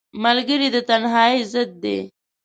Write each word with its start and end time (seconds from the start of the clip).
ملګری 0.23 0.67
د 0.75 0.77
تنهایۍ 0.89 1.39
ضد 1.51 1.71
دی 1.83 1.97